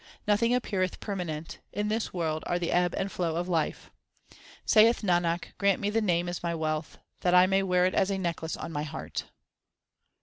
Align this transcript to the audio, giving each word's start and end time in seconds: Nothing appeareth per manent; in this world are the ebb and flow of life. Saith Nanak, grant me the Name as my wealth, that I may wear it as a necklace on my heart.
Nothing 0.27 0.51
appeareth 0.55 0.99
per 0.99 1.15
manent; 1.15 1.59
in 1.71 1.87
this 1.87 2.11
world 2.11 2.43
are 2.47 2.57
the 2.57 2.71
ebb 2.71 2.95
and 2.95 3.11
flow 3.11 3.35
of 3.35 3.47
life. 3.47 3.91
Saith 4.65 5.03
Nanak, 5.03 5.55
grant 5.59 5.79
me 5.79 5.91
the 5.91 6.01
Name 6.01 6.27
as 6.27 6.41
my 6.41 6.55
wealth, 6.55 6.97
that 7.19 7.35
I 7.35 7.45
may 7.45 7.61
wear 7.61 7.85
it 7.85 7.93
as 7.93 8.09
a 8.09 8.17
necklace 8.17 8.57
on 8.57 8.71
my 8.71 8.81
heart. 8.81 9.25